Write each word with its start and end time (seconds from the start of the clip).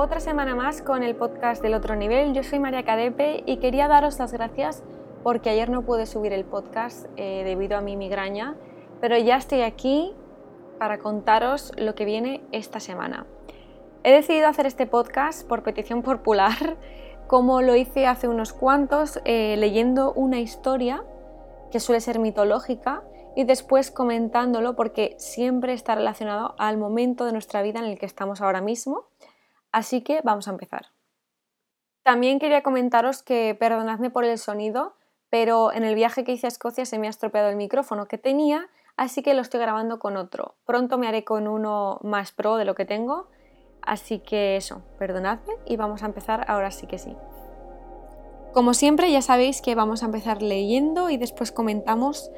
Otra 0.00 0.20
semana 0.20 0.54
más 0.54 0.80
con 0.80 1.02
el 1.02 1.16
podcast 1.16 1.60
del 1.60 1.74
otro 1.74 1.96
nivel. 1.96 2.32
Yo 2.32 2.44
soy 2.44 2.60
María 2.60 2.84
Cadepe 2.84 3.42
y 3.46 3.56
quería 3.56 3.88
daros 3.88 4.20
las 4.20 4.32
gracias 4.32 4.84
porque 5.24 5.50
ayer 5.50 5.70
no 5.70 5.82
pude 5.82 6.06
subir 6.06 6.32
el 6.32 6.44
podcast 6.44 7.06
eh, 7.16 7.42
debido 7.44 7.76
a 7.76 7.80
mi 7.80 7.96
migraña, 7.96 8.54
pero 9.00 9.18
ya 9.18 9.36
estoy 9.36 9.62
aquí 9.62 10.14
para 10.78 11.00
contaros 11.00 11.72
lo 11.76 11.96
que 11.96 12.04
viene 12.04 12.44
esta 12.52 12.78
semana. 12.78 13.26
He 14.04 14.12
decidido 14.12 14.46
hacer 14.46 14.66
este 14.66 14.86
podcast 14.86 15.44
por 15.48 15.64
petición 15.64 16.02
popular, 16.02 16.76
como 17.26 17.60
lo 17.60 17.74
hice 17.74 18.06
hace 18.06 18.28
unos 18.28 18.52
cuantos, 18.52 19.20
eh, 19.24 19.56
leyendo 19.58 20.12
una 20.12 20.38
historia 20.38 21.02
que 21.72 21.80
suele 21.80 22.00
ser 22.00 22.20
mitológica 22.20 23.02
y 23.34 23.42
después 23.42 23.90
comentándolo 23.90 24.76
porque 24.76 25.16
siempre 25.18 25.72
está 25.72 25.96
relacionado 25.96 26.54
al 26.56 26.76
momento 26.78 27.24
de 27.24 27.32
nuestra 27.32 27.62
vida 27.62 27.80
en 27.80 27.86
el 27.86 27.98
que 27.98 28.06
estamos 28.06 28.40
ahora 28.40 28.60
mismo. 28.60 29.06
Así 29.72 30.02
que 30.02 30.20
vamos 30.22 30.48
a 30.48 30.52
empezar. 30.52 30.86
También 32.02 32.38
quería 32.38 32.62
comentaros 32.62 33.22
que 33.22 33.54
perdonadme 33.58 34.10
por 34.10 34.24
el 34.24 34.38
sonido, 34.38 34.94
pero 35.30 35.72
en 35.72 35.84
el 35.84 35.94
viaje 35.94 36.24
que 36.24 36.32
hice 36.32 36.46
a 36.46 36.48
Escocia 36.48 36.86
se 36.86 36.98
me 36.98 37.06
ha 37.06 37.10
estropeado 37.10 37.50
el 37.50 37.56
micrófono 37.56 38.08
que 38.08 38.16
tenía, 38.16 38.68
así 38.96 39.22
que 39.22 39.34
lo 39.34 39.42
estoy 39.42 39.60
grabando 39.60 39.98
con 39.98 40.16
otro. 40.16 40.54
Pronto 40.64 40.96
me 40.96 41.06
haré 41.06 41.24
con 41.24 41.46
uno 41.46 42.00
más 42.02 42.32
pro 42.32 42.56
de 42.56 42.64
lo 42.64 42.74
que 42.74 42.86
tengo, 42.86 43.28
así 43.82 44.20
que 44.20 44.56
eso, 44.56 44.82
perdonadme 44.98 45.52
y 45.66 45.76
vamos 45.76 46.02
a 46.02 46.06
empezar 46.06 46.46
ahora 46.48 46.70
sí 46.70 46.86
que 46.86 46.98
sí. 46.98 47.14
Como 48.54 48.72
siempre 48.72 49.12
ya 49.12 49.20
sabéis 49.20 49.60
que 49.60 49.74
vamos 49.74 50.02
a 50.02 50.06
empezar 50.06 50.40
leyendo 50.40 51.10
y 51.10 51.18
después 51.18 51.52
comentamos 51.52 52.30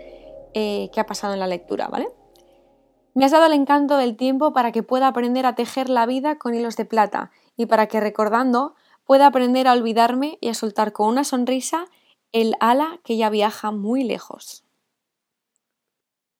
eh, 0.53 0.91
qué 0.92 1.01
ha 1.01 1.06
pasado 1.06 1.34
en 1.34 1.41
la 1.41 1.47
lectura, 1.47 1.87
¿vale? 1.87 2.09
Me 3.14 3.24
has 3.24 3.32
dado 3.32 3.46
el 3.46 3.52
encanto 3.52 3.96
del 3.96 4.16
tiempo 4.16 4.52
para 4.52 4.70
que 4.73 4.82
pueda 4.82 5.09
aprender 5.09 5.45
a 5.46 5.55
tejer 5.55 5.88
la 5.88 6.06
vida 6.06 6.38
con 6.38 6.55
hilos 6.55 6.77
de 6.77 6.84
plata 6.84 7.30
y 7.56 7.66
para 7.66 7.86
que 7.86 8.00
recordando 8.00 8.75
pueda 9.05 9.27
aprender 9.27 9.66
a 9.66 9.72
olvidarme 9.72 10.39
y 10.41 10.48
a 10.48 10.55
soltar 10.55 10.92
con 10.92 11.08
una 11.08 11.25
sonrisa 11.25 11.86
el 12.33 12.55
ala 12.61 13.00
que 13.03 13.16
ya 13.16 13.28
viaja 13.28 13.72
muy 13.72 14.05
lejos. 14.05 14.64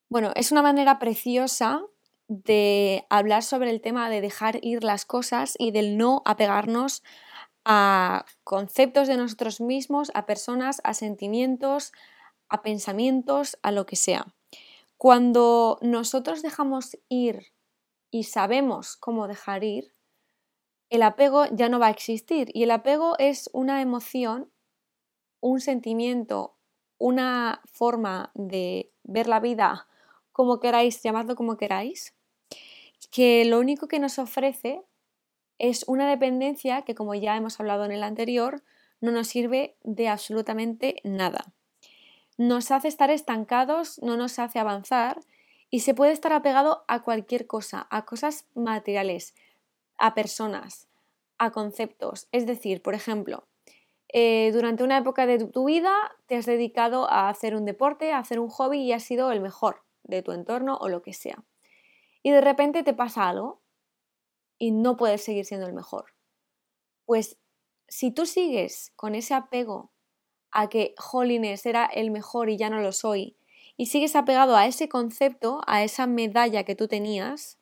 Bueno, 0.09 0.31
es 0.35 0.51
una 0.51 0.61
manera 0.61 0.99
preciosa 0.99 1.83
de 2.29 3.05
hablar 3.09 3.43
sobre 3.43 3.71
el 3.71 3.81
tema 3.81 4.09
de 4.09 4.21
dejar 4.21 4.59
ir 4.63 4.85
las 4.85 5.05
cosas 5.05 5.55
y 5.59 5.71
del 5.71 5.97
no 5.97 6.21
apegarnos 6.23 7.03
a 7.65 8.25
conceptos 8.45 9.09
de 9.09 9.17
nosotros 9.17 9.59
mismos, 9.59 10.11
a 10.13 10.25
personas, 10.25 10.79
a 10.85 10.93
sentimientos, 10.93 11.91
a 12.47 12.61
pensamientos, 12.61 13.57
a 13.61 13.71
lo 13.71 13.85
que 13.85 13.97
sea. 13.97 14.33
Cuando 15.01 15.79
nosotros 15.81 16.43
dejamos 16.43 16.95
ir 17.09 17.55
y 18.11 18.25
sabemos 18.25 18.97
cómo 18.97 19.27
dejar 19.27 19.63
ir, 19.63 19.95
el 20.91 21.01
apego 21.01 21.45
ya 21.47 21.69
no 21.69 21.79
va 21.79 21.87
a 21.87 21.89
existir. 21.89 22.51
Y 22.53 22.61
el 22.61 22.69
apego 22.69 23.15
es 23.17 23.49
una 23.51 23.81
emoción, 23.81 24.51
un 25.39 25.59
sentimiento, 25.59 26.55
una 26.99 27.63
forma 27.65 28.29
de 28.35 28.93
ver 29.01 29.27
la 29.27 29.39
vida 29.39 29.87
como 30.31 30.59
queráis, 30.59 31.01
llamadlo 31.01 31.35
como 31.35 31.57
queráis, 31.57 32.15
que 33.09 33.43
lo 33.45 33.59
único 33.59 33.87
que 33.87 33.97
nos 33.97 34.19
ofrece 34.19 34.83
es 35.57 35.83
una 35.87 36.07
dependencia 36.07 36.83
que, 36.83 36.93
como 36.93 37.15
ya 37.15 37.35
hemos 37.35 37.59
hablado 37.59 37.85
en 37.85 37.91
el 37.91 38.03
anterior, 38.03 38.63
no 38.99 39.09
nos 39.09 39.29
sirve 39.29 39.79
de 39.81 40.09
absolutamente 40.09 40.97
nada 41.03 41.55
nos 42.37 42.71
hace 42.71 42.87
estar 42.87 43.09
estancados, 43.09 43.99
no 44.01 44.17
nos 44.17 44.39
hace 44.39 44.59
avanzar 44.59 45.19
y 45.69 45.81
se 45.81 45.93
puede 45.93 46.11
estar 46.11 46.33
apegado 46.33 46.83
a 46.87 47.01
cualquier 47.01 47.47
cosa, 47.47 47.87
a 47.89 48.05
cosas 48.05 48.45
materiales, 48.55 49.35
a 49.97 50.13
personas, 50.13 50.87
a 51.37 51.51
conceptos. 51.51 52.27
Es 52.31 52.45
decir, 52.45 52.81
por 52.81 52.93
ejemplo, 52.93 53.47
eh, 54.13 54.51
durante 54.53 54.83
una 54.83 54.97
época 54.97 55.25
de 55.25 55.45
tu 55.45 55.65
vida 55.65 55.93
te 56.25 56.35
has 56.35 56.45
dedicado 56.45 57.09
a 57.09 57.29
hacer 57.29 57.55
un 57.55 57.65
deporte, 57.65 58.11
a 58.11 58.19
hacer 58.19 58.39
un 58.39 58.49
hobby 58.49 58.81
y 58.81 58.91
has 58.91 59.03
sido 59.03 59.31
el 59.31 59.39
mejor 59.39 59.83
de 60.03 60.21
tu 60.21 60.33
entorno 60.33 60.77
o 60.77 60.89
lo 60.89 61.01
que 61.01 61.13
sea. 61.13 61.43
Y 62.21 62.31
de 62.31 62.41
repente 62.41 62.83
te 62.83 62.93
pasa 62.93 63.29
algo 63.29 63.61
y 64.57 64.71
no 64.71 64.97
puedes 64.97 65.23
seguir 65.23 65.45
siendo 65.45 65.65
el 65.65 65.73
mejor. 65.73 66.13
Pues 67.05 67.37
si 67.87 68.11
tú 68.11 68.25
sigues 68.25 68.91
con 68.95 69.15
ese 69.15 69.33
apego 69.33 69.91
a 70.51 70.69
que, 70.69 70.93
jolines, 70.97 71.65
era 71.65 71.85
el 71.85 72.11
mejor 72.11 72.49
y 72.49 72.57
ya 72.57 72.69
no 72.69 72.79
lo 72.79 72.91
soy, 72.91 73.35
y 73.77 73.87
sigues 73.87 74.15
apegado 74.15 74.55
a 74.55 74.67
ese 74.67 74.89
concepto, 74.89 75.61
a 75.65 75.83
esa 75.83 76.07
medalla 76.07 76.63
que 76.63 76.75
tú 76.75 76.87
tenías, 76.87 77.57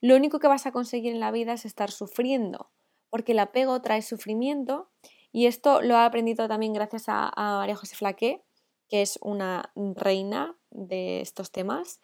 lo 0.00 0.16
único 0.16 0.38
que 0.38 0.48
vas 0.48 0.66
a 0.66 0.72
conseguir 0.72 1.12
en 1.12 1.20
la 1.20 1.30
vida 1.30 1.52
es 1.52 1.64
estar 1.64 1.90
sufriendo, 1.90 2.70
porque 3.10 3.32
el 3.32 3.38
apego 3.38 3.82
trae 3.82 4.02
sufrimiento, 4.02 4.88
y 5.32 5.46
esto 5.46 5.82
lo 5.82 5.94
he 5.94 5.98
aprendido 5.98 6.48
también 6.48 6.72
gracias 6.72 7.04
a, 7.08 7.32
María 7.36 7.76
José 7.76 7.96
Flaqué, 7.96 8.42
que 8.88 9.02
es 9.02 9.18
una 9.22 9.72
reina 9.76 10.56
de 10.70 11.20
estos 11.20 11.50
temas, 11.50 12.00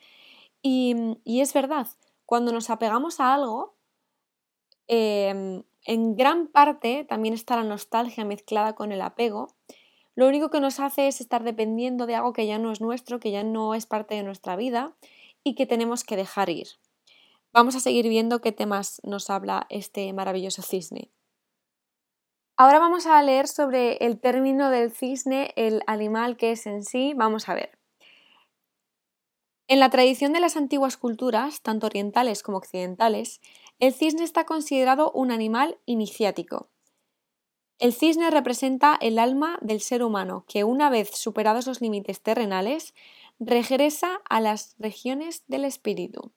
y, 0.62 1.16
es 1.24 1.54
verdad, 1.54 1.86
cuando 2.24 2.52
nos 2.52 2.70
apegamos 2.70 3.20
a 3.20 3.34
algo, 3.34 3.74
em, 4.88 5.62
en 5.84 6.16
gran 6.16 6.48
parte 6.48 7.04
también 7.04 7.34
está 7.34 7.56
la 7.56 7.62
nostalgia 7.62 8.24
mezclada 8.24 8.74
con 8.74 8.90
el 8.90 9.00
apego, 9.00 9.48
lo 10.16 10.26
único 10.26 10.50
que 10.50 10.60
nos 10.60 10.80
hace 10.80 11.06
es 11.08 11.20
estar 11.20 11.44
dependiendo 11.44 12.06
de 12.06 12.14
algo 12.14 12.32
que 12.32 12.46
ya 12.46 12.58
no 12.58 12.72
es 12.72 12.80
nuestro, 12.80 13.20
que 13.20 13.30
ya 13.30 13.44
no 13.44 13.74
es 13.74 13.84
parte 13.84 14.14
de 14.14 14.22
nuestra 14.22 14.56
vida 14.56 14.96
y 15.44 15.54
que 15.54 15.66
tenemos 15.66 16.04
que 16.04 16.16
dejar 16.16 16.48
ir. 16.48 16.68
Vamos 17.52 17.76
a 17.76 17.80
seguir 17.80 18.08
viendo 18.08 18.40
qué 18.40 18.50
temas 18.50 19.00
nos 19.04 19.30
habla 19.30 19.66
este 19.68 20.12
maravilloso 20.14 20.62
cisne. 20.62 21.10
Ahora 22.56 22.78
vamos 22.78 23.06
a 23.06 23.22
leer 23.22 23.46
sobre 23.46 23.98
el 23.98 24.18
término 24.18 24.70
del 24.70 24.90
cisne, 24.90 25.52
el 25.56 25.82
animal 25.86 26.38
que 26.38 26.52
es 26.52 26.66
en 26.66 26.82
sí. 26.82 27.12
Vamos 27.14 27.50
a 27.50 27.54
ver. 27.54 27.78
En 29.68 29.80
la 29.80 29.90
tradición 29.90 30.32
de 30.32 30.40
las 30.40 30.56
antiguas 30.56 30.96
culturas, 30.96 31.60
tanto 31.60 31.86
orientales 31.86 32.42
como 32.42 32.56
occidentales, 32.56 33.42
el 33.78 33.92
cisne 33.92 34.24
está 34.24 34.46
considerado 34.46 35.10
un 35.12 35.30
animal 35.30 35.78
iniciático. 35.84 36.70
El 37.78 37.92
cisne 37.92 38.30
representa 38.30 38.96
el 39.00 39.18
alma 39.18 39.58
del 39.60 39.80
ser 39.80 40.02
humano 40.02 40.44
que 40.48 40.64
una 40.64 40.88
vez 40.88 41.10
superados 41.10 41.66
los 41.66 41.82
límites 41.82 42.22
terrenales 42.22 42.94
regresa 43.38 44.22
a 44.28 44.40
las 44.40 44.74
regiones 44.78 45.44
del 45.46 45.66
espíritu. 45.66 46.32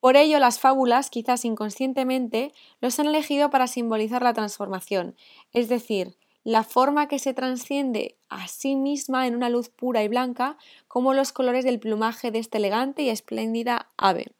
Por 0.00 0.16
ello, 0.16 0.38
las 0.38 0.58
fábulas, 0.58 1.10
quizás 1.10 1.44
inconscientemente, 1.44 2.54
los 2.80 2.98
han 2.98 3.08
elegido 3.08 3.50
para 3.50 3.66
simbolizar 3.66 4.22
la 4.22 4.32
transformación, 4.32 5.14
es 5.52 5.68
decir, 5.68 6.16
la 6.42 6.64
forma 6.64 7.06
que 7.08 7.18
se 7.18 7.34
transciende 7.34 8.16
a 8.30 8.48
sí 8.48 8.74
misma 8.74 9.26
en 9.26 9.34
una 9.34 9.50
luz 9.50 9.68
pura 9.68 10.02
y 10.02 10.08
blanca, 10.08 10.56
como 10.88 11.12
los 11.12 11.32
colores 11.32 11.66
del 11.66 11.78
plumaje 11.78 12.30
de 12.30 12.38
esta 12.38 12.56
elegante 12.56 13.02
y 13.02 13.10
espléndida 13.10 13.90
ave. 13.98 14.32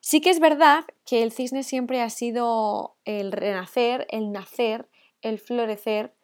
Sí 0.00 0.22
que 0.22 0.30
es 0.30 0.40
verdad 0.40 0.84
que 1.04 1.22
el 1.22 1.32
cisne 1.32 1.62
siempre 1.62 2.00
ha 2.00 2.08
sido 2.08 2.94
el 3.04 3.32
renacer, 3.32 4.06
el 4.08 4.32
nacer, 4.32 4.88
el 5.28 5.38
florecer 5.38 6.14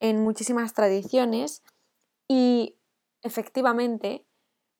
en 0.00 0.22
muchísimas 0.22 0.74
tradiciones 0.74 1.62
y 2.28 2.76
efectivamente 3.22 4.24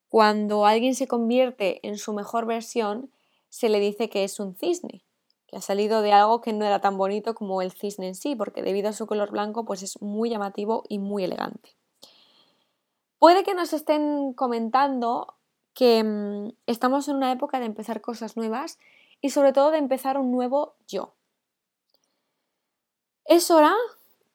cuando 0.08 0.66
alguien 0.66 0.94
se 0.94 1.06
convierte 1.06 1.86
en 1.86 1.96
su 1.96 2.12
mejor 2.12 2.46
versión 2.46 3.10
se 3.48 3.68
le 3.68 3.80
dice 3.80 4.08
que 4.08 4.24
es 4.24 4.40
un 4.40 4.56
cisne, 4.56 5.04
que 5.46 5.56
ha 5.56 5.60
salido 5.60 6.02
de 6.02 6.12
algo 6.12 6.40
que 6.40 6.52
no 6.52 6.64
era 6.64 6.80
tan 6.80 6.96
bonito 6.96 7.34
como 7.34 7.62
el 7.62 7.72
cisne 7.72 8.08
en 8.08 8.14
sí, 8.14 8.34
porque 8.34 8.62
debido 8.62 8.88
a 8.88 8.92
su 8.92 9.06
color 9.06 9.30
blanco 9.30 9.64
pues 9.64 9.82
es 9.82 10.00
muy 10.00 10.30
llamativo 10.30 10.84
y 10.88 10.98
muy 10.98 11.24
elegante. 11.24 11.76
Puede 13.18 13.44
que 13.44 13.54
nos 13.54 13.72
estén 13.72 14.32
comentando 14.32 15.34
que 15.74 16.02
mm, 16.02 16.52
estamos 16.66 17.08
en 17.08 17.16
una 17.16 17.32
época 17.32 17.60
de 17.60 17.66
empezar 17.66 18.00
cosas 18.00 18.36
nuevas 18.36 18.78
y 19.20 19.30
sobre 19.30 19.52
todo 19.52 19.70
de 19.70 19.78
empezar 19.78 20.18
un 20.18 20.32
nuevo 20.32 20.74
yo. 20.88 21.14
Es 23.24 23.50
hora 23.50 23.74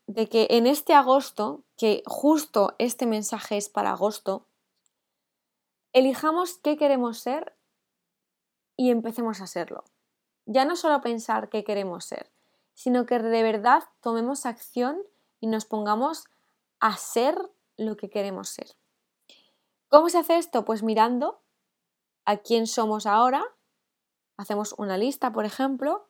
de 0.08 0.30
que 0.30 0.48
en 0.50 0.66
este 0.66 0.94
agosto, 0.94 1.64
que 1.76 2.04
justo 2.06 2.76
este 2.80 3.06
mensaje 3.06 3.58
es 3.58 3.70
para 3.70 3.92
agosto, 3.92 4.46
elijamos 5.94 6.58
qué 6.58 6.78
queremos 6.78 7.20
ser 7.20 7.56
y 8.78 8.92
empecemos 8.92 9.42
a 9.42 9.48
serlo. 9.48 9.84
Ya 10.46 10.64
no 10.64 10.76
solo 10.76 11.02
pensar 11.02 11.50
qué 11.50 11.64
queremos 11.64 12.06
ser, 12.06 12.32
sino 12.74 13.06
que 13.06 13.20
de 13.20 13.44
verdad 13.44 13.84
tomemos 14.02 14.46
acción 14.46 15.02
y 15.42 15.48
nos 15.48 15.66
pongamos 15.66 16.26
a 16.80 16.96
ser 16.96 17.38
lo 17.76 17.98
que 17.98 18.10
queremos 18.10 18.50
ser. 18.50 18.68
¿Cómo 19.90 20.10
se 20.10 20.20
hace 20.20 20.38
esto? 20.38 20.64
Pues 20.64 20.84
mirando 20.84 21.42
a 22.26 22.38
quién 22.38 22.68
somos 22.68 23.06
ahora, 23.06 23.44
hacemos 24.38 24.74
una 24.78 24.98
lista, 24.98 25.32
por 25.32 25.46
ejemplo, 25.46 26.07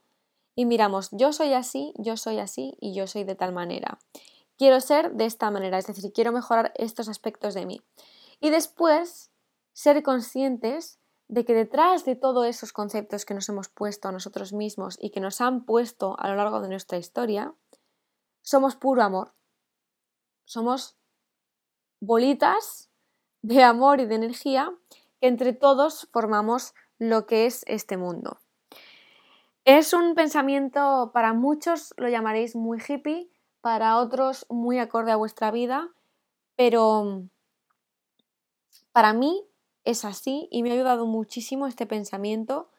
y 0.58 0.66
miramos, 0.66 1.10
yo 1.12 1.34
soy 1.34 1.54
así, 1.54 1.94
yo 2.00 2.18
soy 2.18 2.40
así 2.40 2.76
y 2.82 2.96
yo 2.96 3.06
soy 3.06 3.24
de 3.24 3.36
tal 3.36 3.54
manera. 3.54 4.00
Quiero 4.58 4.82
ser 4.82 5.14
de 5.14 5.26
esta 5.26 5.52
manera, 5.52 5.78
es 5.78 5.86
decir, 5.86 6.12
quiero 6.12 6.32
mejorar 6.32 6.74
estos 6.76 7.08
aspectos 7.08 7.54
de 7.54 7.68
mí. 7.68 7.80
Y 8.40 8.50
después 8.50 9.32
ser 9.74 10.02
conscientes 10.02 11.00
de 11.28 11.46
que 11.46 11.54
detrás 11.54 12.06
de 12.06 12.16
todos 12.16 12.48
esos 12.48 12.74
conceptos 12.74 13.24
que 13.24 13.36
nos 13.36 13.48
hemos 13.50 13.70
puesto 13.70 14.08
a 14.08 14.12
nosotros 14.12 14.52
mismos 14.52 14.98
y 15.00 15.12
que 15.12 15.20
nos 15.20 15.42
han 15.42 15.64
puesto 15.64 16.16
a 16.18 16.28
lo 16.28 16.36
largo 16.36 16.60
de 16.60 16.70
nuestra 16.70 16.98
historia, 16.98 17.54
somos 18.42 18.76
puro 18.76 19.04
amor. 19.04 19.36
Somos 20.46 20.98
bolitas 22.02 22.90
de 23.44 23.62
amor 23.62 24.00
y 24.00 24.08
de 24.08 24.16
energía 24.16 24.74
que 25.22 25.28
entre 25.28 25.54
todos 25.54 26.10
formamos 26.12 26.74
lo 26.98 27.28
que 27.28 27.46
es 27.46 27.64
este 27.68 27.96
mundo. 27.96 28.40
Es 29.68 29.92
un 29.92 30.16
pensamiento, 30.16 31.12
para 31.14 31.34
muchos 31.34 31.94
lo 31.98 32.08
llamaréis 32.08 32.56
muy 32.56 32.80
hippie, 32.80 33.30
para 33.60 33.98
otros 33.98 34.46
muy 34.48 34.80
acorde 34.80 35.12
a 35.12 35.18
vuestra 35.18 35.52
vida, 35.52 35.90
pero 36.56 37.24
para 38.94 39.12
mí 39.12 39.44
es 39.84 40.06
así 40.06 40.48
y 40.52 40.64
me 40.64 40.70
ha 40.70 40.74
ayudado 40.74 41.06
muchísimo 41.06 41.68
este 41.68 41.86
pensamiento. 41.86 42.70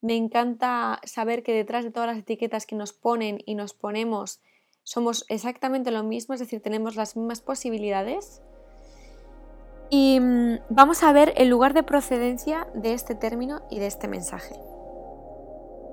Me 0.00 0.14
encanta 0.14 1.00
saber 1.02 1.42
que 1.42 1.52
detrás 1.52 1.82
de 1.82 1.90
todas 1.90 2.06
las 2.06 2.18
etiquetas 2.18 2.64
que 2.64 2.76
nos 2.76 2.92
ponen 2.92 3.42
y 3.44 3.56
nos 3.56 3.74
ponemos 3.74 4.40
somos 4.84 5.24
exactamente 5.28 5.90
lo 5.90 6.04
mismo, 6.04 6.32
es 6.32 6.38
decir, 6.38 6.62
tenemos 6.62 6.94
las 6.94 7.16
mismas 7.16 7.40
posibilidades. 7.40 8.40
Y 9.90 10.20
mm, 10.20 10.58
vamos 10.68 11.02
a 11.02 11.10
ver 11.10 11.34
el 11.38 11.48
lugar 11.48 11.74
de 11.74 11.82
procedencia 11.82 12.68
de 12.72 12.92
este 12.92 13.16
término 13.16 13.62
y 13.68 13.80
de 13.80 13.88
este 13.88 14.06
mensaje. 14.06 14.54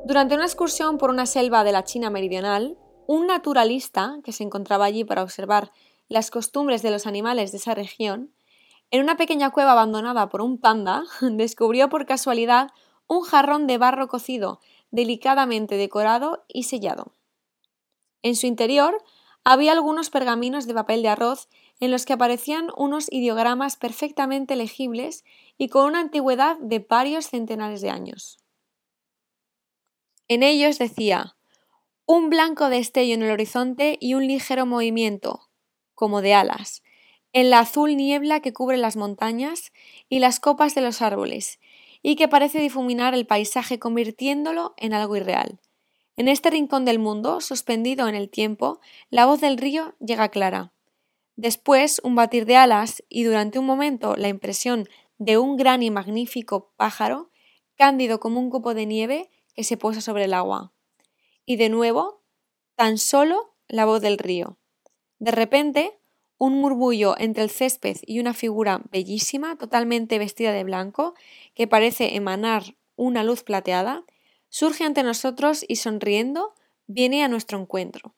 Durante 0.05 0.35
una 0.35 0.43
excursión 0.43 0.97
por 0.97 1.09
una 1.09 1.25
selva 1.25 1.63
de 1.63 1.71
la 1.71 1.85
China 1.85 2.09
meridional, 2.09 2.77
un 3.07 3.25
naturalista 3.25 4.19
que 4.25 4.33
se 4.33 4.43
encontraba 4.43 4.83
allí 4.83 5.05
para 5.05 5.23
observar 5.23 5.71
las 6.09 6.29
costumbres 6.29 6.81
de 6.81 6.91
los 6.91 7.07
animales 7.07 7.53
de 7.53 7.57
esa 7.57 7.73
región, 7.73 8.33
en 8.91 9.01
una 9.01 9.15
pequeña 9.15 9.51
cueva 9.51 9.71
abandonada 9.71 10.27
por 10.27 10.41
un 10.41 10.59
panda, 10.59 11.03
descubrió 11.21 11.87
por 11.87 12.05
casualidad 12.05 12.71
un 13.07 13.21
jarrón 13.21 13.65
de 13.65 13.77
barro 13.77 14.09
cocido, 14.09 14.59
delicadamente 14.91 15.77
decorado 15.77 16.43
y 16.49 16.63
sellado. 16.63 17.13
En 18.23 18.35
su 18.35 18.45
interior 18.45 19.01
había 19.45 19.71
algunos 19.71 20.09
pergaminos 20.09 20.67
de 20.67 20.73
papel 20.73 21.01
de 21.01 21.09
arroz 21.09 21.47
en 21.79 21.91
los 21.91 22.05
que 22.05 22.13
aparecían 22.13 22.67
unos 22.75 23.07
ideogramas 23.09 23.77
perfectamente 23.77 24.57
legibles 24.57 25.23
y 25.57 25.69
con 25.69 25.85
una 25.85 26.01
antigüedad 26.01 26.57
de 26.59 26.79
varios 26.79 27.27
centenares 27.27 27.79
de 27.79 27.89
años. 27.89 28.42
En 30.27 30.43
ellos 30.43 30.79
decía 30.79 31.35
un 32.05 32.29
blanco 32.29 32.69
destello 32.69 33.13
en 33.13 33.23
el 33.23 33.31
horizonte 33.31 33.97
y 34.01 34.13
un 34.13 34.27
ligero 34.27 34.65
movimiento, 34.65 35.49
como 35.95 36.21
de 36.21 36.33
alas, 36.33 36.83
en 37.31 37.49
la 37.49 37.59
azul 37.59 37.95
niebla 37.95 38.41
que 38.41 38.53
cubre 38.53 38.77
las 38.77 38.97
montañas 38.97 39.71
y 40.09 40.19
las 40.19 40.39
copas 40.39 40.75
de 40.75 40.81
los 40.81 41.01
árboles, 41.01 41.59
y 42.01 42.15
que 42.15 42.27
parece 42.27 42.59
difuminar 42.59 43.13
el 43.13 43.25
paisaje 43.25 43.79
convirtiéndolo 43.79 44.73
en 44.77 44.93
algo 44.93 45.15
irreal. 45.15 45.59
En 46.15 46.27
este 46.27 46.49
rincón 46.49 46.85
del 46.85 46.99
mundo, 46.99 47.41
suspendido 47.41 48.07
en 48.07 48.15
el 48.15 48.29
tiempo, 48.29 48.79
la 49.09 49.25
voz 49.25 49.41
del 49.41 49.57
río 49.57 49.95
llega 49.99 50.29
clara. 50.29 50.73
Después, 51.35 52.01
un 52.03 52.15
batir 52.15 52.45
de 52.45 52.57
alas 52.57 53.03
y 53.09 53.23
durante 53.23 53.57
un 53.57 53.65
momento 53.65 54.15
la 54.15 54.27
impresión 54.27 54.87
de 55.17 55.37
un 55.37 55.55
gran 55.55 55.81
y 55.81 55.89
magnífico 55.89 56.71
pájaro, 56.75 57.31
cándido 57.75 58.19
como 58.19 58.39
un 58.39 58.49
copo 58.49 58.73
de 58.73 58.85
nieve, 58.85 59.29
que 59.53 59.63
se 59.63 59.77
posa 59.77 60.01
sobre 60.01 60.25
el 60.25 60.33
agua. 60.33 60.73
Y 61.45 61.57
de 61.57 61.69
nuevo, 61.69 62.23
tan 62.75 62.97
solo 62.97 63.55
la 63.67 63.85
voz 63.85 64.01
del 64.01 64.17
río. 64.17 64.57
De 65.19 65.31
repente, 65.31 65.99
un 66.37 66.59
murmullo 66.59 67.15
entre 67.17 67.43
el 67.43 67.49
césped 67.49 67.97
y 68.05 68.19
una 68.19 68.33
figura 68.33 68.81
bellísima, 68.91 69.57
totalmente 69.57 70.19
vestida 70.19 70.51
de 70.51 70.63
blanco, 70.63 71.13
que 71.53 71.67
parece 71.67 72.15
emanar 72.15 72.75
una 72.95 73.23
luz 73.23 73.43
plateada, 73.43 74.03
surge 74.49 74.83
ante 74.83 75.03
nosotros 75.03 75.63
y 75.67 75.77
sonriendo 75.77 76.53
viene 76.87 77.23
a 77.23 77.27
nuestro 77.27 77.59
encuentro. 77.59 78.15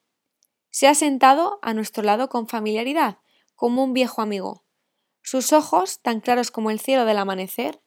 Se 0.70 0.88
ha 0.88 0.96
sentado 0.96 1.60
a 1.62 1.74
nuestro 1.74 2.04
lado 2.04 2.28
con 2.30 2.48
familiaridad, 2.48 3.20
como 3.56 3.84
un 3.84 3.94
viejo 3.94 4.22
amigo. 4.22 4.64
Sus 5.22 5.54
ojos, 5.54 6.02
tan 6.02 6.20
claros 6.20 6.52
como 6.52 6.72
el 6.72 6.80
cielo 6.80 7.06
del 7.06 7.18
amanecer, 7.18 7.82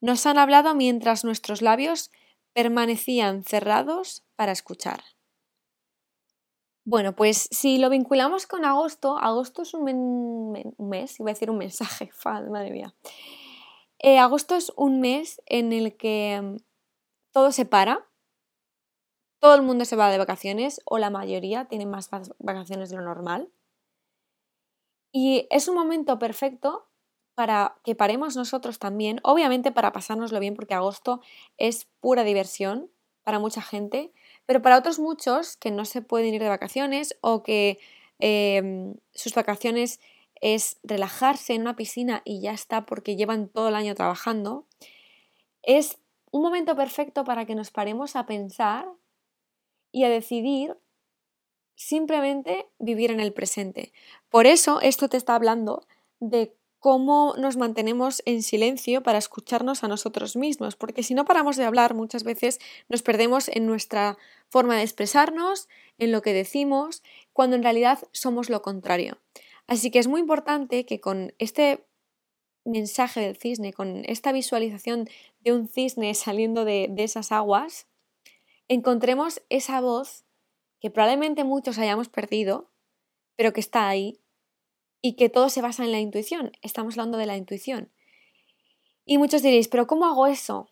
nos 0.00 0.26
han 0.26 0.38
hablado 0.38 0.74
mientras 0.74 1.24
nuestros 1.24 1.62
labios 1.62 2.10
permanecían 2.54 3.44
cerrados 3.44 4.24
para 4.36 4.52
escuchar. 4.52 5.02
Bueno, 6.86 7.16
pues 7.16 7.48
si 7.50 7.78
lo 7.78 7.88
vinculamos 7.88 8.46
con 8.46 8.64
agosto, 8.64 9.16
agosto 9.16 9.62
es 9.62 9.72
un, 9.72 10.52
mes, 10.78 11.18
iba 11.18 11.30
a 11.30 11.32
decir 11.32 11.50
un 11.50 11.58
mensaje, 11.58 12.10
madre 12.50 12.70
mía. 12.70 12.94
Eh, 13.98 14.18
agosto 14.18 14.54
es 14.54 14.72
un 14.76 15.00
mes 15.00 15.40
en 15.46 15.72
el 15.72 15.96
que 15.96 16.40
mm, 16.42 16.56
todo 17.32 17.52
se 17.52 17.64
para, 17.64 18.06
todo 19.40 19.54
el 19.54 19.62
mundo 19.62 19.84
se 19.86 19.96
va 19.96 20.10
de 20.10 20.18
vacaciones, 20.18 20.80
o 20.84 20.98
la 20.98 21.10
mayoría 21.10 21.66
tiene 21.66 21.86
más 21.86 22.10
vacaciones 22.38 22.90
de 22.90 22.96
lo 22.96 23.02
normal. 23.02 23.50
Y 25.10 25.46
es 25.50 25.68
un 25.68 25.74
momento 25.74 26.18
perfecto 26.18 26.88
para 27.34 27.76
que 27.84 27.94
paremos 27.94 28.36
nosotros 28.36 28.78
también, 28.78 29.20
obviamente 29.22 29.72
para 29.72 29.92
pasárnoslo 29.92 30.40
bien, 30.40 30.54
porque 30.54 30.74
agosto 30.74 31.20
es 31.58 31.86
pura 32.00 32.24
diversión 32.24 32.90
para 33.24 33.38
mucha 33.38 33.62
gente, 33.62 34.12
pero 34.46 34.62
para 34.62 34.78
otros 34.78 34.98
muchos 34.98 35.56
que 35.56 35.70
no 35.70 35.84
se 35.84 36.02
pueden 36.02 36.34
ir 36.34 36.42
de 36.42 36.48
vacaciones 36.48 37.16
o 37.20 37.42
que 37.42 37.78
em, 38.18 38.94
sus 39.12 39.34
vacaciones 39.34 40.00
es 40.40 40.78
relajarse 40.82 41.54
en 41.54 41.62
una 41.62 41.76
piscina 41.76 42.22
y 42.24 42.40
ya 42.40 42.52
está 42.52 42.86
porque 42.86 43.16
llevan 43.16 43.48
todo 43.48 43.68
el 43.68 43.74
año 43.74 43.94
trabajando, 43.94 44.66
es 45.62 45.98
un 46.30 46.42
momento 46.42 46.76
perfecto 46.76 47.24
para 47.24 47.46
que 47.46 47.54
nos 47.54 47.70
paremos 47.70 48.16
a 48.16 48.26
pensar 48.26 48.86
y 49.90 50.04
a 50.04 50.08
decidir 50.08 50.76
simplemente 51.76 52.66
vivir 52.78 53.10
en 53.10 53.20
el 53.20 53.32
presente. 53.32 53.92
Por 54.28 54.46
eso 54.46 54.80
esto 54.80 55.08
te 55.08 55.16
está 55.16 55.34
hablando 55.34 55.86
de 56.20 56.54
cómo 56.84 57.34
nos 57.38 57.56
mantenemos 57.56 58.22
en 58.26 58.42
silencio 58.42 59.02
para 59.02 59.16
escucharnos 59.16 59.82
a 59.82 59.88
nosotros 59.88 60.36
mismos, 60.36 60.76
porque 60.76 61.02
si 61.02 61.14
no 61.14 61.24
paramos 61.24 61.56
de 61.56 61.64
hablar 61.64 61.94
muchas 61.94 62.24
veces 62.24 62.60
nos 62.90 63.00
perdemos 63.00 63.48
en 63.48 63.64
nuestra 63.64 64.18
forma 64.50 64.76
de 64.76 64.82
expresarnos, 64.82 65.66
en 65.96 66.12
lo 66.12 66.20
que 66.20 66.34
decimos, 66.34 67.02
cuando 67.32 67.56
en 67.56 67.62
realidad 67.62 68.00
somos 68.12 68.50
lo 68.50 68.60
contrario. 68.60 69.16
Así 69.66 69.90
que 69.90 69.98
es 69.98 70.08
muy 70.08 70.20
importante 70.20 70.84
que 70.84 71.00
con 71.00 71.32
este 71.38 71.86
mensaje 72.66 73.20
del 73.20 73.38
cisne, 73.38 73.72
con 73.72 74.04
esta 74.04 74.32
visualización 74.32 75.08
de 75.40 75.52
un 75.54 75.68
cisne 75.68 76.12
saliendo 76.12 76.66
de, 76.66 76.88
de 76.90 77.04
esas 77.04 77.32
aguas, 77.32 77.86
encontremos 78.68 79.40
esa 79.48 79.80
voz 79.80 80.26
que 80.80 80.90
probablemente 80.90 81.44
muchos 81.44 81.78
hayamos 81.78 82.10
perdido, 82.10 82.70
pero 83.36 83.54
que 83.54 83.60
está 83.60 83.88
ahí 83.88 84.20
y 85.04 85.16
que 85.16 85.28
todo 85.28 85.50
se 85.50 85.60
basa 85.60 85.84
en 85.84 85.92
la 85.92 86.00
intuición. 86.00 86.52
Estamos 86.62 86.94
hablando 86.94 87.18
de 87.18 87.26
la 87.26 87.36
intuición. 87.36 87.92
Y 89.04 89.18
muchos 89.18 89.42
diréis, 89.42 89.68
pero 89.68 89.86
¿cómo 89.86 90.06
hago 90.06 90.26
eso? 90.26 90.70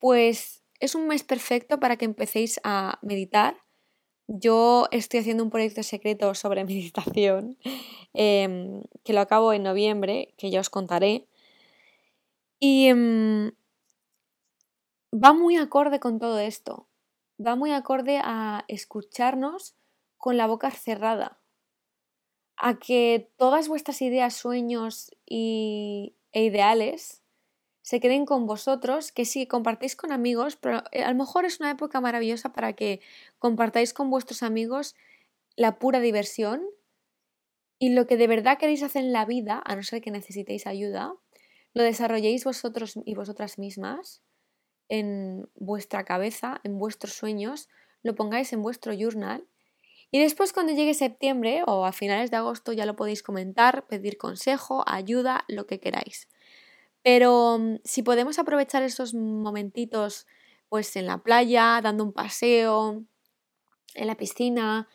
Pues 0.00 0.64
es 0.80 0.96
un 0.96 1.06
mes 1.06 1.22
perfecto 1.22 1.78
para 1.78 1.96
que 1.96 2.04
empecéis 2.04 2.60
a 2.64 2.98
meditar. 3.00 3.56
Yo 4.26 4.88
estoy 4.90 5.20
haciendo 5.20 5.44
un 5.44 5.50
proyecto 5.50 5.84
secreto 5.84 6.34
sobre 6.34 6.64
meditación, 6.64 7.56
em, 8.12 8.82
que 9.04 9.12
lo 9.12 9.20
acabo 9.20 9.52
en 9.52 9.62
noviembre, 9.62 10.34
que 10.36 10.50
ya 10.50 10.58
os 10.58 10.68
contaré. 10.68 11.28
Y 12.58 12.88
em, 12.88 13.52
va 15.14 15.32
muy 15.32 15.54
acorde 15.54 16.00
con 16.00 16.18
todo 16.18 16.40
esto. 16.40 16.88
Va 17.40 17.54
muy 17.54 17.70
acorde 17.70 18.18
a 18.20 18.64
escucharnos 18.66 19.76
con 20.16 20.36
la 20.36 20.48
boca 20.48 20.72
cerrada 20.72 21.38
a 22.58 22.78
que 22.78 23.30
todas 23.36 23.68
vuestras 23.68 24.02
ideas, 24.02 24.34
sueños 24.34 25.10
y, 25.24 26.14
e 26.32 26.44
ideales 26.44 27.22
se 27.82 28.00
queden 28.00 28.26
con 28.26 28.46
vosotros, 28.46 29.12
que 29.12 29.24
sí, 29.24 29.46
compartáis 29.46 29.96
con 29.96 30.12
amigos, 30.12 30.56
pero 30.56 30.82
eh, 30.92 31.04
a 31.04 31.10
lo 31.10 31.16
mejor 31.16 31.44
es 31.44 31.60
una 31.60 31.70
época 31.70 32.00
maravillosa 32.00 32.52
para 32.52 32.74
que 32.74 33.00
compartáis 33.38 33.94
con 33.94 34.10
vuestros 34.10 34.42
amigos 34.42 34.94
la 35.56 35.78
pura 35.78 36.00
diversión 36.00 36.62
y 37.78 37.90
lo 37.90 38.06
que 38.06 38.16
de 38.16 38.26
verdad 38.26 38.58
queréis 38.58 38.82
hacer 38.82 39.04
en 39.04 39.12
la 39.12 39.24
vida, 39.24 39.62
a 39.64 39.76
no 39.76 39.82
ser 39.82 40.02
que 40.02 40.10
necesitéis 40.10 40.66
ayuda, 40.66 41.14
lo 41.72 41.82
desarrolléis 41.82 42.44
vosotros 42.44 42.98
y 43.04 43.14
vosotras 43.14 43.58
mismas 43.58 44.20
en 44.88 45.48
vuestra 45.54 46.04
cabeza, 46.04 46.60
en 46.64 46.78
vuestros 46.78 47.12
sueños, 47.12 47.68
lo 48.02 48.14
pongáis 48.14 48.52
en 48.52 48.62
vuestro 48.62 48.92
journal 48.92 49.46
y 50.10 50.20
después 50.20 50.52
cuando 50.52 50.72
llegue 50.72 50.94
septiembre 50.94 51.62
o 51.66 51.84
a 51.84 51.92
finales 51.92 52.30
de 52.30 52.36
agosto 52.36 52.72
ya 52.72 52.86
lo 52.86 52.96
podéis 52.96 53.22
comentar, 53.22 53.86
pedir 53.86 54.16
consejo, 54.18 54.84
ayuda, 54.86 55.44
lo 55.48 55.66
que 55.66 55.80
queráis. 55.80 56.28
Pero 57.02 57.58
mm, 57.58 57.76
si 57.84 58.02
podemos 58.02 58.38
aprovechar 58.38 58.82
esos 58.82 59.14
momentitos 59.14 60.26
pues 60.68 60.96
en 60.96 61.06
la 61.06 61.18
playa, 61.18 61.80
dando 61.82 62.04
un 62.04 62.12
paseo, 62.12 63.04
en 63.94 64.06
la 64.06 64.16
piscina, 64.16 64.88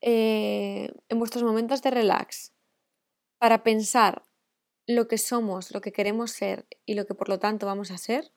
eh, 0.00 0.90
en 1.08 1.18
vuestros 1.18 1.44
momentos 1.44 1.82
de 1.82 1.90
relax, 1.90 2.52
para 3.38 3.62
pensar 3.62 4.22
lo 4.86 5.06
que 5.06 5.18
somos, 5.18 5.72
lo 5.72 5.80
que 5.82 5.92
queremos 5.92 6.30
ser 6.30 6.66
y 6.86 6.94
lo 6.94 7.06
que 7.06 7.14
por 7.14 7.28
lo 7.28 7.38
tanto 7.38 7.66
vamos 7.66 7.90
a 7.90 7.98
ser, 7.98 8.32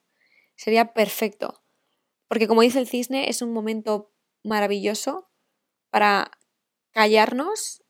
Sería 0.61 0.93
perfecto. 0.93 1.63
Porque 2.27 2.47
como 2.47 2.61
dice 2.61 2.77
el 2.77 2.87
cisne, 2.87 3.31
es 3.31 3.41
un 3.41 3.51
momento 3.51 4.13
maravilloso 4.43 5.30
para 5.91 6.31
callarnos 6.91 7.83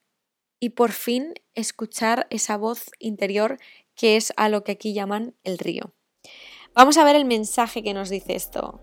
y 0.60 0.72
por 0.72 0.92
fin 0.92 1.34
escuchar 1.56 2.28
esa 2.30 2.58
voz 2.58 2.92
interior 3.00 3.58
que 3.96 4.18
es 4.18 4.34
a 4.36 4.50
lo 4.50 4.64
que 4.64 4.74
aquí 4.74 4.94
llaman 4.94 5.36
el 5.44 5.58
río. 5.58 5.94
Vamos 6.74 6.98
a 6.98 7.04
ver 7.04 7.16
el 7.16 7.26
mensaje 7.26 7.84
que 7.84 7.94
nos 7.94 8.10
dice 8.10 8.36
esto. 8.36 8.80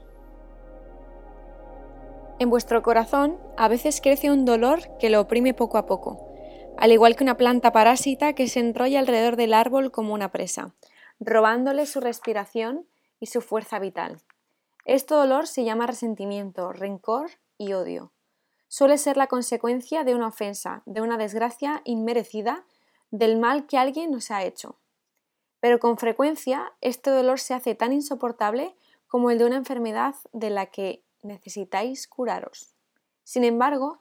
En 2.39 2.51
vuestro 2.51 2.83
corazón 2.83 3.39
a 3.57 3.69
veces 3.69 4.01
crece 4.01 4.31
un 4.31 4.45
dolor 4.45 4.97
que 4.99 5.11
lo 5.11 5.21
oprime 5.21 5.55
poco 5.55 5.79
a 5.79 5.87
poco, 5.87 6.33
al 6.77 6.93
igual 6.93 7.17
que 7.17 7.25
una 7.25 7.37
planta 7.37 7.73
parásita 7.73 8.35
que 8.35 8.47
se 8.49 8.61
enrolla 8.61 9.01
alrededor 9.01 9.37
del 9.37 9.55
árbol 9.55 9.91
como 9.91 10.15
una 10.15 10.31
presa, 10.31 10.75
robándole 11.19 11.87
su 11.87 12.01
respiración 12.01 12.87
y 13.19 13.27
su 13.27 13.41
fuerza 13.41 13.81
vital. 13.81 14.23
Este 14.85 15.15
dolor 15.15 15.49
se 15.49 15.65
llama 15.65 15.87
resentimiento, 15.87 16.73
rencor 16.73 17.31
y 17.57 17.73
odio. 17.73 18.13
Suele 18.69 18.99
ser 18.99 19.17
la 19.17 19.27
consecuencia 19.27 20.05
de 20.05 20.15
una 20.15 20.29
ofensa, 20.29 20.83
de 20.85 21.01
una 21.01 21.17
desgracia 21.17 21.81
inmerecida, 21.85 22.67
del 23.11 23.39
mal 23.39 23.67
que 23.67 23.79
alguien 23.79 24.11
nos 24.11 24.31
ha 24.31 24.45
hecho. 24.45 24.79
Pero 25.61 25.79
con 25.79 25.97
frecuencia 25.97 26.73
este 26.81 27.11
dolor 27.11 27.41
se 27.41 27.55
hace 27.55 27.75
tan 27.75 27.93
insoportable 27.93 28.77
como 29.07 29.31
el 29.31 29.39
de 29.39 29.47
una 29.47 29.57
enfermedad 29.57 30.15
de 30.33 30.51
la 30.51 30.67
que 30.67 31.03
necesitáis 31.23 32.07
curaros. 32.07 32.75
Sin 33.25 33.43
embargo, 33.43 33.99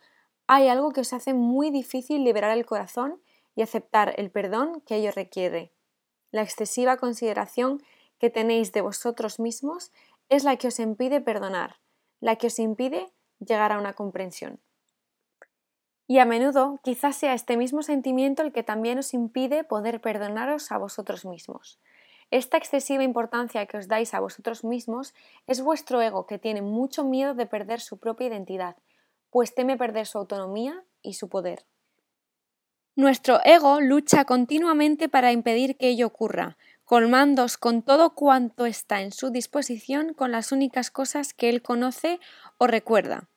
hay 0.47 0.67
algo 0.67 0.91
que 0.91 1.01
os 1.01 1.13
hace 1.13 1.33
muy 1.33 1.71
difícil 1.71 2.23
liberar 2.23 2.55
el 2.55 2.65
corazón 2.65 3.21
y 3.55 3.61
aceptar 3.61 4.13
el 4.17 4.29
perdón 4.29 4.81
que 4.81 4.95
ello 4.97 5.11
requiere. 5.11 5.73
La 6.31 6.41
excesiva 6.41 6.97
consideración 6.97 7.81
que 8.19 8.29
tenéis 8.29 8.71
de 8.71 8.81
vosotros 8.81 9.39
mismos 9.39 9.91
es 10.29 10.43
la 10.43 10.57
que 10.57 10.67
os 10.67 10.79
impide 10.79 11.21
perdonar, 11.21 11.77
la 12.19 12.35
que 12.35 12.47
os 12.47 12.59
impide 12.59 13.11
llegar 13.39 13.71
a 13.71 13.77
una 13.77 13.93
comprensión. 13.93 14.59
Y 16.07 16.19
a 16.19 16.25
menudo 16.25 16.79
quizás 16.83 17.17
sea 17.17 17.33
este 17.33 17.57
mismo 17.57 17.83
sentimiento 17.83 18.41
el 18.41 18.53
que 18.53 18.63
también 18.63 18.97
os 18.97 19.13
impide 19.13 19.63
poder 19.63 19.99
perdonaros 19.99 20.71
a 20.71 20.77
vosotros 20.77 21.25
mismos. 21.25 21.79
Esta 22.31 22.57
excesiva 22.57 23.03
importancia 23.03 23.65
que 23.65 23.77
os 23.77 23.87
dais 23.87 24.13
a 24.13 24.19
vosotros 24.19 24.63
mismos 24.63 25.13
es 25.47 25.61
vuestro 25.61 26.01
ego 26.01 26.25
que 26.25 26.39
tiene 26.39 26.61
mucho 26.61 27.03
miedo 27.03 27.33
de 27.33 27.45
perder 27.45 27.79
su 27.79 27.99
propia 27.99 28.27
identidad, 28.27 28.75
pues 29.29 29.53
teme 29.53 29.77
perder 29.77 30.07
su 30.07 30.17
autonomía 30.17 30.83
y 31.01 31.13
su 31.13 31.29
poder. 31.29 31.65
Nuestro 32.95 33.39
ego 33.45 33.79
lucha 33.79 34.25
continuamente 34.25 35.07
para 35.07 35.31
impedir 35.31 35.77
que 35.77 35.89
ello 35.89 36.07
ocurra, 36.07 36.57
colmándos 36.87 37.57
con 37.57 37.81
todo 37.81 38.15
cuanto 38.15 38.65
está 38.65 39.01
en 39.01 39.11
su 39.11 39.29
disposición 39.29 40.13
con 40.13 40.31
las 40.31 40.53
únicas 40.53 40.89
cosas 40.89 41.33
que 41.33 41.49
él 41.49 41.61
conoce 41.61 42.21
o 42.57 42.65
recuerda 42.65 43.27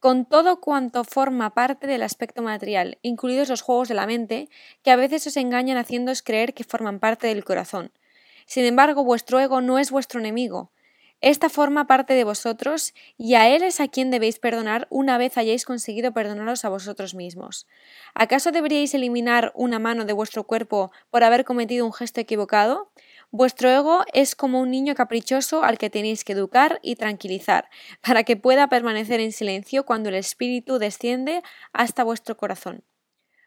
con 0.00 0.26
todo 0.26 0.60
cuanto 0.60 1.02
forma 1.04 1.54
parte 1.54 1.86
del 1.86 2.02
aspecto 2.02 2.42
material, 2.42 2.98
incluidos 3.02 3.48
los 3.48 3.62
juegos 3.62 3.88
de 3.88 3.94
la 3.94 4.06
mente, 4.06 4.48
que 4.82 4.92
a 4.92 4.96
veces 4.96 5.26
os 5.26 5.36
engañan 5.36 5.76
haciéndoos 5.76 6.22
creer 6.22 6.54
que 6.54 6.62
forman 6.62 7.00
parte 7.00 7.26
del 7.26 7.44
corazón. 7.44 7.90
Sin 8.46 8.64
embargo, 8.64 9.02
vuestro 9.02 9.40
ego 9.40 9.60
no 9.60 9.78
es 9.78 9.90
vuestro 9.90 10.20
enemigo. 10.20 10.70
Esta 11.20 11.48
forma 11.48 11.88
parte 11.88 12.14
de 12.14 12.22
vosotros 12.22 12.94
y 13.16 13.34
a 13.34 13.48
él 13.48 13.64
es 13.64 13.80
a 13.80 13.88
quien 13.88 14.12
debéis 14.12 14.38
perdonar 14.38 14.86
una 14.88 15.18
vez 15.18 15.36
hayáis 15.36 15.64
conseguido 15.64 16.12
perdonaros 16.12 16.64
a 16.64 16.68
vosotros 16.68 17.14
mismos. 17.14 17.66
¿Acaso 18.14 18.52
deberíais 18.52 18.94
eliminar 18.94 19.50
una 19.56 19.80
mano 19.80 20.04
de 20.04 20.12
vuestro 20.12 20.44
cuerpo 20.44 20.92
por 21.10 21.24
haber 21.24 21.44
cometido 21.44 21.84
un 21.84 21.92
gesto 21.92 22.20
equivocado? 22.20 22.92
Vuestro 23.32 23.68
ego 23.68 24.04
es 24.12 24.36
como 24.36 24.60
un 24.60 24.70
niño 24.70 24.94
caprichoso 24.94 25.64
al 25.64 25.76
que 25.76 25.90
tenéis 25.90 26.22
que 26.22 26.34
educar 26.34 26.78
y 26.82 26.94
tranquilizar, 26.94 27.68
para 28.00 28.22
que 28.22 28.36
pueda 28.36 28.68
permanecer 28.68 29.18
en 29.18 29.32
silencio 29.32 29.84
cuando 29.84 30.10
el 30.10 30.14
espíritu 30.14 30.78
desciende 30.78 31.42
hasta 31.72 32.04
vuestro 32.04 32.36
corazón. 32.36 32.84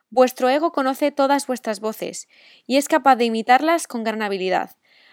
Vuestro 0.09 0.49
ego 0.49 0.73
conoce 0.73 1.11
todas 1.13 1.47
vuestras 1.47 1.79
voces 1.79 2.27
y 2.67 2.75
es 2.75 2.89
capaz 2.89 3.15
de 3.15 3.23
imitarlas 3.23 3.87
con 3.87 4.03
gran 4.03 4.21
habilidad. 4.21 4.71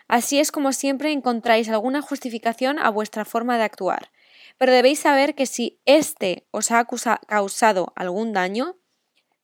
Así 0.09 0.41
es 0.41 0.51
como 0.51 0.73
siempre 0.73 1.13
encontráis 1.13 1.69
alguna 1.69 2.01
justificación 2.01 2.79
a 2.79 2.89
vuestra 2.89 3.27
forma 3.27 3.59
de 3.59 3.65
actuar. 3.65 4.11
Pero 4.57 4.73
debéis 4.73 5.01
saber 5.01 5.35
que 5.35 5.45
si 5.47 5.79
éste 5.85 6.47
os 6.51 6.71
ha 6.71 6.87
causado 7.27 7.93
algún 7.95 8.33
daño, 8.33 8.77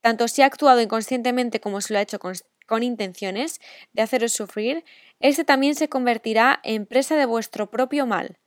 tanto 0.00 0.26
si 0.26 0.42
ha 0.42 0.46
actuado 0.46 0.80
inconscientemente 0.80 1.60
como 1.60 1.80
si 1.80 1.92
lo 1.92 1.98
ha 1.98 2.02
hecho 2.02 2.18
con 2.18 2.82
intenciones 2.82 3.60
de 3.92 4.02
haceros 4.02 4.32
sufrir, 4.32 4.84
éste 5.20 5.44
también 5.44 5.74
se 5.74 5.88
convertirá 5.88 6.60
en 6.64 6.86
presa 6.86 7.16
de 7.16 7.26
vuestro 7.26 7.70
propio 7.70 8.06
mal. 8.06 8.38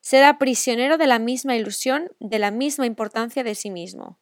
Será 0.00 0.38
prisionero 0.38 0.96
de 0.98 1.06
la 1.06 1.18
misma 1.18 1.56
ilusión, 1.56 2.10
de 2.20 2.38
la 2.38 2.50
misma 2.50 2.86
importancia 2.86 3.44
de 3.44 3.54
sí 3.54 3.70
mismo. 3.70 4.18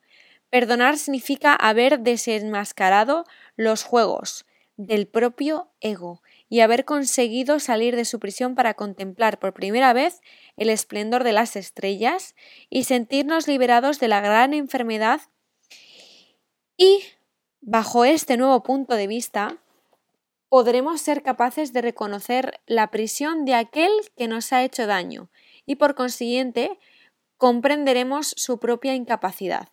Perdonar 0.51 0.99
significa 0.99 1.55
haber 1.55 2.01
desenmascarado 2.01 3.25
los 3.57 3.85
juegos 3.85 4.45
del 4.77 5.07
propio 5.07 5.71
ego 5.81 6.23
y 6.49 6.61
haber 6.61 6.85
conseguido 6.85 7.59
salir 7.59 7.97
de 7.97 8.05
su 8.05 8.21
prisión 8.21 8.55
para 8.55 8.75
contemplar 8.75 9.39
por 9.39 9.55
primera 9.55 9.93
vez 9.93 10.21
el 10.57 10.71
esplendor 10.71 11.25
de 11.25 11.33
las 11.33 11.57
estrellas 11.57 12.35
y 12.71 12.85
sentirnos 12.85 13.49
liberados 13.49 13.99
de 14.01 14.09
la 14.09 14.21
gran 14.21 14.55
enfermedad 14.55 15.21
y 16.77 17.05
Bajo 17.67 18.05
este 18.05 18.37
nuevo 18.37 18.63
punto 18.63 18.95
de 18.95 19.07
vista, 19.07 19.57
podremos 20.51 21.01
ser 21.01 21.23
capaces 21.23 21.73
de 21.73 21.81
reconocer 21.81 22.61
la 22.67 22.91
prisión 22.91 23.47
de 23.47 23.55
aquel 23.55 23.91
que 24.19 24.29
nos 24.29 24.53
ha 24.53 24.63
hecho 24.65 24.87
daño 24.87 25.31
y 25.65 25.77
por 25.77 25.95
consiguiente 25.95 26.79
comprenderemos 27.39 28.35
su 28.37 28.59
propia 28.59 28.95
incapacidad. 28.95 29.71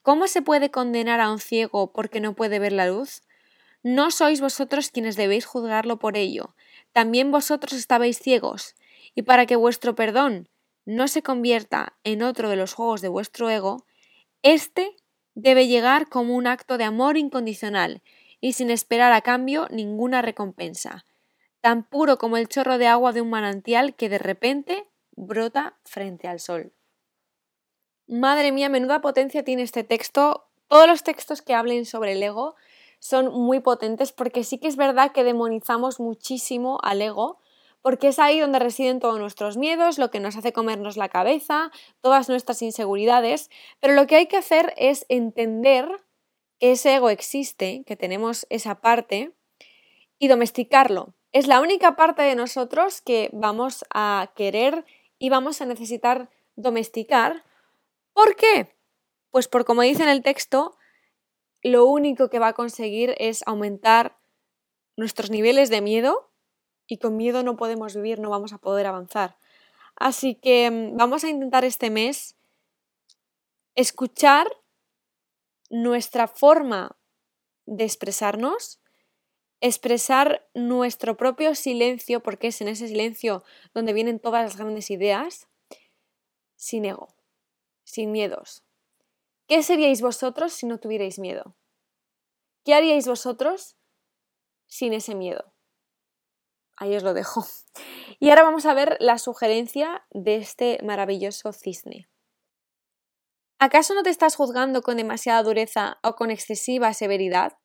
¿Cómo 0.00 0.28
se 0.28 0.42
puede 0.42 0.70
condenar 0.70 1.20
a 1.20 1.32
un 1.32 1.40
ciego 1.40 1.92
porque 1.92 2.20
no 2.20 2.36
puede 2.36 2.60
ver 2.60 2.70
la 2.70 2.86
luz? 2.86 3.22
No 3.84 4.10
sois 4.10 4.40
vosotros 4.40 4.90
quienes 4.90 5.14
debéis 5.14 5.44
juzgarlo 5.44 5.98
por 5.98 6.16
ello, 6.16 6.56
también 6.92 7.30
vosotros 7.30 7.74
estabais 7.74 8.18
ciegos, 8.18 8.74
y 9.14 9.22
para 9.22 9.44
que 9.44 9.56
vuestro 9.56 9.94
perdón 9.94 10.48
no 10.86 11.06
se 11.06 11.22
convierta 11.22 11.94
en 12.02 12.22
otro 12.22 12.48
de 12.48 12.56
los 12.56 12.72
juegos 12.72 13.02
de 13.02 13.08
vuestro 13.08 13.50
ego, 13.50 13.84
éste 14.42 14.96
debe 15.34 15.68
llegar 15.68 16.08
como 16.08 16.34
un 16.34 16.46
acto 16.46 16.78
de 16.78 16.84
amor 16.84 17.18
incondicional 17.18 18.02
y 18.40 18.54
sin 18.54 18.70
esperar 18.70 19.12
a 19.12 19.20
cambio 19.20 19.68
ninguna 19.70 20.22
recompensa, 20.22 21.04
tan 21.60 21.84
puro 21.84 22.16
como 22.16 22.38
el 22.38 22.48
chorro 22.48 22.78
de 22.78 22.86
agua 22.86 23.12
de 23.12 23.20
un 23.20 23.28
manantial 23.28 23.94
que 23.94 24.08
de 24.08 24.18
repente 24.18 24.88
brota 25.14 25.76
frente 25.84 26.26
al 26.26 26.40
sol. 26.40 26.72
Madre 28.06 28.50
mía, 28.50 28.70
menuda 28.70 29.02
potencia 29.02 29.44
tiene 29.44 29.62
este 29.62 29.84
texto. 29.84 30.46
Todos 30.68 30.86
los 30.86 31.02
textos 31.02 31.42
que 31.42 31.54
hablen 31.54 31.84
sobre 31.84 32.12
el 32.12 32.22
ego 32.22 32.54
son 33.04 33.34
muy 33.34 33.60
potentes 33.60 34.12
porque 34.12 34.44
sí 34.44 34.56
que 34.56 34.66
es 34.66 34.76
verdad 34.76 35.12
que 35.12 35.24
demonizamos 35.24 36.00
muchísimo 36.00 36.78
al 36.82 37.02
ego, 37.02 37.38
porque 37.82 38.08
es 38.08 38.18
ahí 38.18 38.40
donde 38.40 38.58
residen 38.58 38.98
todos 38.98 39.18
nuestros 39.18 39.58
miedos, 39.58 39.98
lo 39.98 40.10
que 40.10 40.20
nos 40.20 40.36
hace 40.36 40.54
comernos 40.54 40.96
la 40.96 41.10
cabeza, 41.10 41.70
todas 42.00 42.30
nuestras 42.30 42.62
inseguridades, 42.62 43.50
pero 43.78 43.92
lo 43.92 44.06
que 44.06 44.16
hay 44.16 44.26
que 44.26 44.38
hacer 44.38 44.72
es 44.78 45.04
entender 45.10 45.86
que 46.58 46.72
ese 46.72 46.94
ego 46.94 47.10
existe, 47.10 47.84
que 47.86 47.94
tenemos 47.94 48.46
esa 48.48 48.80
parte, 48.80 49.32
y 50.18 50.28
domesticarlo. 50.28 51.12
Es 51.30 51.46
la 51.46 51.60
única 51.60 51.96
parte 51.96 52.22
de 52.22 52.36
nosotros 52.36 53.02
que 53.02 53.28
vamos 53.34 53.84
a 53.92 54.32
querer 54.34 54.86
y 55.18 55.28
vamos 55.28 55.60
a 55.60 55.66
necesitar 55.66 56.30
domesticar. 56.56 57.44
¿Por 58.14 58.34
qué? 58.34 58.74
Pues 59.30 59.46
por 59.46 59.66
como 59.66 59.82
dice 59.82 60.04
en 60.04 60.08
el 60.08 60.22
texto, 60.22 60.78
lo 61.64 61.86
único 61.86 62.30
que 62.30 62.38
va 62.38 62.48
a 62.48 62.52
conseguir 62.52 63.16
es 63.18 63.42
aumentar 63.46 64.16
nuestros 64.96 65.30
niveles 65.30 65.70
de 65.70 65.80
miedo, 65.80 66.30
y 66.86 66.98
con 66.98 67.16
miedo 67.16 67.42
no 67.42 67.56
podemos 67.56 67.94
vivir, 67.94 68.20
no 68.20 68.30
vamos 68.30 68.52
a 68.52 68.58
poder 68.58 68.86
avanzar. 68.86 69.36
Así 69.96 70.34
que 70.34 70.70
mm, 70.70 70.96
vamos 70.96 71.24
a 71.24 71.28
intentar 71.28 71.64
este 71.64 71.90
mes 71.90 72.36
escuchar 73.74 74.46
nuestra 75.70 76.28
forma 76.28 76.96
de 77.66 77.84
expresarnos, 77.84 78.80
expresar 79.60 80.46
nuestro 80.54 81.16
propio 81.16 81.54
silencio, 81.54 82.22
porque 82.22 82.48
es 82.48 82.60
en 82.60 82.68
ese 82.68 82.88
silencio 82.88 83.42
donde 83.72 83.94
vienen 83.94 84.20
todas 84.20 84.44
las 84.44 84.56
grandes 84.56 84.90
ideas, 84.90 85.48
sin 86.56 86.84
ego, 86.84 87.08
sin 87.82 88.12
miedos. 88.12 88.62
¿Qué 89.46 89.62
seríais 89.62 90.00
vosotros 90.00 90.54
si 90.54 90.66
no 90.66 90.78
tuvierais 90.78 91.18
miedo? 91.18 91.54
¿Qué 92.64 92.72
haríais 92.74 93.06
vosotros 93.06 93.76
sin 94.66 94.94
ese 94.94 95.14
miedo? 95.14 95.54
Ahí 96.76 96.96
os 96.96 97.02
lo 97.02 97.14
dejo. 97.14 97.44
Y 98.20 98.30
ahora 98.30 98.44
vamos 98.44 98.64
a 98.64 98.74
ver 98.74 98.96
la 99.00 99.18
sugerencia 99.18 100.06
de 100.10 100.36
este 100.36 100.78
maravilloso 100.82 101.52
cisne. 101.52 102.08
¿Acaso 103.58 103.94
no 103.94 104.02
te 104.02 104.10
estás 104.10 104.36
juzgando 104.36 104.82
con 104.82 104.98
demasiada 104.98 105.42
dureza 105.42 105.98
o 106.02 106.14
con 106.14 106.30
excesiva 106.30 106.94
severidad? 106.94 107.58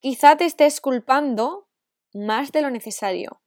Quizá 0.00 0.36
te 0.36 0.46
estés 0.46 0.80
culpando 0.80 1.68
más 2.14 2.50
de 2.50 2.62
lo 2.62 2.70
necesario. 2.70 3.42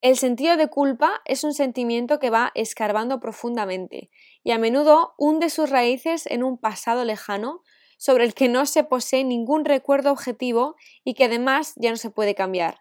El 0.00 0.16
sentido 0.16 0.56
de 0.56 0.68
culpa 0.68 1.20
es 1.26 1.44
un 1.44 1.52
sentimiento 1.52 2.18
que 2.18 2.30
va 2.30 2.52
escarbando 2.54 3.20
profundamente 3.20 4.10
y 4.42 4.52
a 4.52 4.58
menudo 4.58 5.14
hunde 5.18 5.50
sus 5.50 5.68
raíces 5.68 6.26
en 6.26 6.42
un 6.42 6.56
pasado 6.56 7.04
lejano 7.04 7.62
sobre 7.98 8.24
el 8.24 8.32
que 8.32 8.48
no 8.48 8.64
se 8.64 8.82
posee 8.82 9.24
ningún 9.24 9.66
recuerdo 9.66 10.10
objetivo 10.10 10.74
y 11.04 11.12
que 11.12 11.24
además 11.24 11.74
ya 11.76 11.90
no 11.90 11.98
se 11.98 12.08
puede 12.08 12.34
cambiar. 12.34 12.80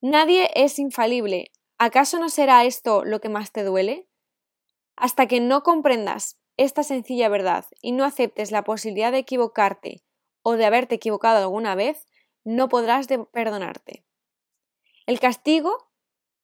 Nadie 0.00 0.50
es 0.54 0.80
infalible. 0.80 1.52
¿Acaso 1.78 2.18
no 2.18 2.28
será 2.28 2.64
esto 2.64 3.04
lo 3.04 3.20
que 3.20 3.28
más 3.28 3.52
te 3.52 3.62
duele? 3.62 4.08
Hasta 4.96 5.28
que 5.28 5.38
no 5.38 5.62
comprendas 5.62 6.40
esta 6.56 6.82
sencilla 6.82 7.28
verdad 7.28 7.66
y 7.82 7.92
no 7.92 8.04
aceptes 8.04 8.50
la 8.50 8.64
posibilidad 8.64 9.12
de 9.12 9.18
equivocarte 9.18 10.02
o 10.42 10.54
de 10.54 10.66
haberte 10.66 10.96
equivocado 10.96 11.38
alguna 11.38 11.76
vez, 11.76 12.08
no 12.42 12.68
podrás 12.68 13.06
perdonarte. 13.32 14.04
El 15.06 15.20
castigo 15.20 15.87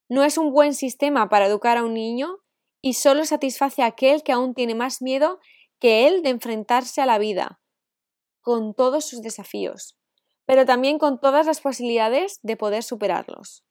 no 0.09 0.23
es 0.25 0.39
un 0.39 0.53
buen 0.53 0.75
sistema 0.75 1.29
para 1.29 1.47
educar 1.47 1.79
a 1.79 1.85
un 1.85 1.95
niño 1.95 2.39
y 2.83 2.95
solo 2.95 3.25
satisface 3.25 3.83
a 3.83 3.87
aquel 3.87 4.23
que 4.23 4.33
aún 4.33 4.55
tiene 4.55 4.75
más 4.75 5.01
miedo 5.01 5.41
que 5.79 6.07
él 6.07 6.23
de 6.23 6.31
enfrentarse 6.31 7.01
a 7.01 7.07
la 7.07 7.19
vida, 7.19 7.61
con 8.41 8.75
todos 8.75 9.07
sus 9.07 9.23
desafíos, 9.23 9.99
pero 10.45 10.67
también 10.67 10.99
con 10.99 11.19
todas 11.19 11.47
las 11.47 11.61
posibilidades 11.61 12.41
de 12.43 12.57
poder 12.57 12.83
superarlos. 12.83 13.65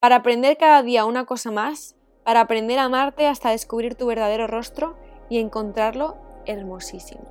Para 0.00 0.16
aprender 0.16 0.56
cada 0.56 0.82
día 0.82 1.04
una 1.04 1.26
cosa 1.26 1.50
más, 1.50 1.96
para 2.24 2.40
aprender 2.40 2.78
a 2.78 2.84
amarte 2.84 3.26
hasta 3.26 3.50
descubrir 3.50 3.96
tu 3.96 4.06
verdadero 4.06 4.46
rostro 4.46 4.96
y 5.28 5.38
encontrarlo 5.38 6.16
hermosísimo. 6.46 7.24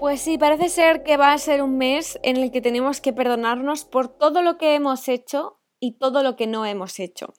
Pues 0.00 0.20
sí, 0.20 0.36
parece 0.36 0.68
ser 0.68 1.04
que 1.04 1.16
va 1.16 1.32
a 1.32 1.38
ser 1.38 1.62
un 1.62 1.78
mes 1.78 2.18
en 2.24 2.36
el 2.36 2.50
que 2.50 2.60
tenemos 2.60 3.00
que 3.00 3.12
perdonarnos 3.12 3.84
por 3.84 4.08
todo 4.08 4.42
lo 4.42 4.58
que 4.58 4.74
hemos 4.74 5.08
hecho 5.08 5.61
y 5.82 5.94
todo 5.98 6.22
lo 6.22 6.36
que 6.36 6.46
no 6.46 6.64
hemos 6.64 7.00
hecho. 7.00 7.34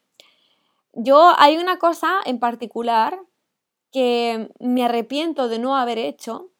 Yo 0.91 1.31
hay 1.37 1.55
una 1.55 1.79
cosa 1.79 2.19
en 2.25 2.39
particular 2.39 3.17
que 3.89 4.49
me 4.59 4.83
arrepiento 4.83 5.47
de 5.47 5.59
no 5.59 5.77
haber 5.77 5.97
hecho, 5.97 6.51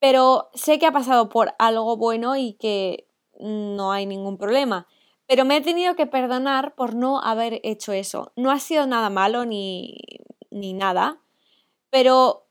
pero 0.00 0.50
sé 0.52 0.80
que 0.80 0.86
ha 0.86 0.92
pasado 0.92 1.28
por 1.28 1.54
algo 1.60 1.96
bueno 1.96 2.34
y 2.34 2.54
que 2.54 3.06
no 3.38 3.92
hay 3.92 4.06
ningún 4.06 4.36
problema. 4.36 4.88
Pero 5.28 5.44
me 5.44 5.56
he 5.56 5.60
tenido 5.60 5.94
que 5.94 6.06
perdonar 6.06 6.74
por 6.74 6.96
no 6.96 7.20
haber 7.20 7.60
hecho 7.62 7.92
eso. 7.92 8.32
No 8.34 8.50
ha 8.50 8.58
sido 8.58 8.88
nada 8.88 9.10
malo 9.10 9.44
ni, 9.44 9.98
ni 10.50 10.72
nada, 10.72 11.20
pero 11.90 12.48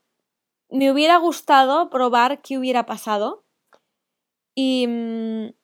me 0.70 0.90
hubiera 0.90 1.18
gustado 1.18 1.90
probar 1.90 2.40
qué 2.40 2.56
hubiera 2.56 2.86
pasado. 2.86 3.44
Y 4.54 4.86
mm, 4.88 5.63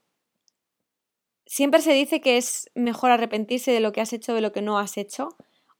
siempre 1.50 1.80
se 1.80 1.92
dice 1.92 2.20
que 2.20 2.36
es 2.36 2.70
mejor 2.76 3.10
arrepentirse 3.10 3.72
de 3.72 3.80
lo 3.80 3.90
que 3.90 4.00
has 4.00 4.12
hecho 4.12 4.34
de 4.34 4.40
lo 4.40 4.52
que 4.52 4.62
no 4.62 4.78
has 4.78 4.96
hecho. 4.96 5.30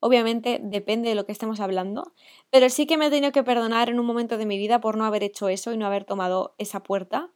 Obviamente 0.00 0.58
depende 0.60 1.08
de 1.08 1.14
lo 1.14 1.26
que 1.26 1.32
estemos 1.32 1.60
hablando, 1.60 2.12
pero 2.50 2.68
sí 2.70 2.86
que 2.86 2.96
me 2.96 3.06
he 3.06 3.10
tenido 3.10 3.30
que 3.30 3.44
perdonar 3.44 3.88
en 3.88 4.00
un 4.00 4.06
momento 4.06 4.36
de 4.36 4.46
mi 4.46 4.58
vida 4.58 4.80
por 4.80 4.96
no 4.96 5.04
haber 5.04 5.22
hecho 5.22 5.48
eso 5.48 5.72
y 5.72 5.76
no 5.76 5.86
haber 5.86 6.04
tomado 6.04 6.56
esa 6.58 6.82
puerta. 6.82 7.30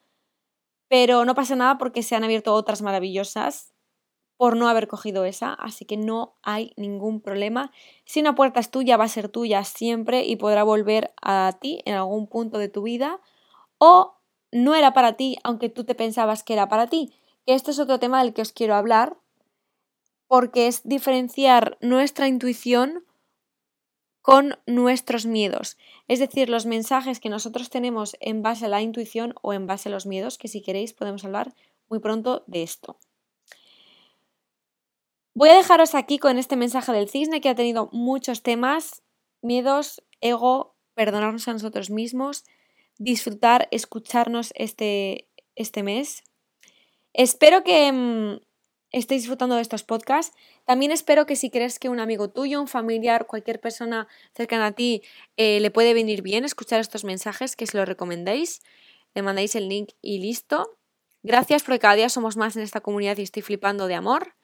Pero 0.88 1.24
no 1.24 1.36
pasa 1.36 1.54
nada 1.54 1.78
porque 1.78 2.02
se 2.02 2.16
han 2.16 2.24
abierto 2.24 2.54
otras 2.54 2.82
maravillosas 2.82 3.72
por 4.36 4.56
no 4.56 4.68
haber 4.68 4.88
cogido 4.88 5.24
esa, 5.24 5.54
así 5.54 5.84
que 5.84 5.96
no 5.96 6.34
hay 6.42 6.72
ningún 6.76 7.20
problema. 7.20 7.70
Si 8.04 8.18
una 8.18 8.34
puerta 8.34 8.58
es 8.58 8.68
tuya, 8.68 8.96
va 8.96 9.04
a 9.04 9.08
ser 9.08 9.28
tuya 9.28 9.62
siempre 9.62 10.24
y 10.24 10.34
podrá 10.34 10.64
volver 10.64 11.14
a 11.22 11.56
ti 11.60 11.82
en 11.84 11.94
algún 11.94 12.26
punto 12.26 12.58
de 12.58 12.68
tu 12.68 12.82
vida 12.82 13.20
o 13.78 14.16
no 14.50 14.74
era 14.74 14.92
para 14.92 15.12
ti, 15.12 15.36
aunque 15.44 15.68
tú 15.68 15.84
te 15.84 15.94
pensabas 15.94 16.42
que 16.42 16.54
era 16.54 16.68
para 16.68 16.88
ti 16.88 17.12
que 17.46 17.54
esto 17.54 17.70
es 17.70 17.78
otro 17.78 17.98
tema 17.98 18.22
del 18.22 18.34
que 18.34 18.42
os 18.42 18.52
quiero 18.52 18.74
hablar, 18.74 19.16
porque 20.26 20.66
es 20.66 20.82
diferenciar 20.84 21.76
nuestra 21.80 22.28
intuición 22.28 23.04
con 24.22 24.58
nuestros 24.66 25.26
miedos. 25.26 25.76
Es 26.08 26.18
decir, 26.18 26.48
los 26.48 26.64
mensajes 26.64 27.20
que 27.20 27.28
nosotros 27.28 27.68
tenemos 27.68 28.16
en 28.20 28.42
base 28.42 28.66
a 28.66 28.68
la 28.68 28.80
intuición 28.80 29.34
o 29.42 29.52
en 29.52 29.66
base 29.66 29.90
a 29.90 29.92
los 29.92 30.06
miedos, 30.06 30.38
que 30.38 30.48
si 30.48 30.62
queréis 30.62 30.94
podemos 30.94 31.24
hablar 31.24 31.54
muy 31.88 31.98
pronto 31.98 32.42
de 32.46 32.62
esto. 32.62 32.98
Voy 35.34 35.50
a 35.50 35.56
dejaros 35.56 35.94
aquí 35.94 36.18
con 36.18 36.38
este 36.38 36.56
mensaje 36.56 36.92
del 36.92 37.08
cisne 37.08 37.40
que 37.40 37.48
ha 37.48 37.54
tenido 37.54 37.90
muchos 37.92 38.42
temas, 38.42 39.02
miedos, 39.42 40.02
ego, 40.20 40.74
perdonarnos 40.94 41.46
a 41.48 41.52
nosotros 41.52 41.90
mismos, 41.90 42.44
disfrutar, 42.98 43.68
escucharnos 43.72 44.52
este, 44.54 45.28
este 45.54 45.82
mes, 45.82 46.22
Espero 47.14 47.62
que 47.62 47.92
mm, 47.92 48.40
estéis 48.90 49.22
disfrutando 49.22 49.54
de 49.54 49.62
estos 49.62 49.84
podcasts. 49.84 50.36
También 50.64 50.90
espero 50.90 51.26
que 51.26 51.36
si 51.36 51.48
crees 51.48 51.78
que 51.78 51.88
un 51.88 52.00
amigo 52.00 52.28
tuyo, 52.28 52.60
un 52.60 52.66
familiar, 52.66 53.26
cualquier 53.26 53.60
persona 53.60 54.08
cercana 54.34 54.66
a 54.66 54.72
ti 54.72 55.02
eh, 55.36 55.60
le 55.60 55.70
puede 55.70 55.94
venir 55.94 56.22
bien 56.22 56.44
escuchar 56.44 56.80
estos 56.80 57.04
mensajes, 57.04 57.54
que 57.54 57.66
se 57.66 57.76
lo 57.76 57.84
recomendéis, 57.84 58.62
le 59.14 59.22
mandáis 59.22 59.54
el 59.54 59.68
link 59.68 59.90
y 60.02 60.18
listo. 60.18 60.76
Gracias 61.22 61.62
porque 61.62 61.78
cada 61.78 61.94
día 61.94 62.08
somos 62.08 62.36
más 62.36 62.56
en 62.56 62.62
esta 62.62 62.80
comunidad 62.80 63.16
y 63.16 63.22
estoy 63.22 63.42
flipando 63.42 63.86
de 63.86 63.94
amor. 63.94 64.34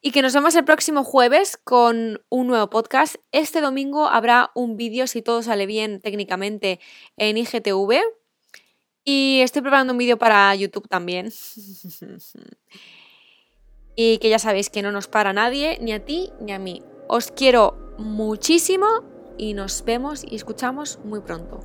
Y 0.00 0.12
que 0.12 0.22
nos 0.22 0.32
vemos 0.32 0.54
el 0.54 0.64
próximo 0.64 1.04
jueves 1.04 1.58
con 1.62 2.22
un 2.30 2.46
nuevo 2.46 2.70
podcast. 2.70 3.16
Este 3.32 3.60
domingo 3.60 4.08
habrá 4.08 4.50
un 4.54 4.78
vídeo, 4.78 5.06
si 5.06 5.20
todo 5.20 5.42
sale 5.42 5.66
bien 5.66 6.00
técnicamente, 6.00 6.80
en 7.18 7.36
IGTV 7.36 8.00
y 9.04 9.40
estoy 9.42 9.62
preparando 9.62 9.92
un 9.92 9.98
vídeo 9.98 10.18
para 10.18 10.54
YouTube 10.54 10.88
también. 10.88 11.32
y 13.96 14.18
que 14.18 14.30
ya 14.30 14.38
sabéis 14.38 14.70
que 14.70 14.82
no 14.82 14.92
nos 14.92 15.08
para 15.08 15.32
nadie, 15.32 15.78
ni 15.80 15.92
a 15.92 16.04
ti 16.04 16.30
ni 16.40 16.52
a 16.52 16.58
mí. 16.58 16.82
Os 17.08 17.30
quiero 17.30 17.94
muchísimo 17.98 18.86
y 19.36 19.54
nos 19.54 19.84
vemos 19.84 20.24
y 20.24 20.36
escuchamos 20.36 20.98
muy 21.04 21.20
pronto. 21.20 21.60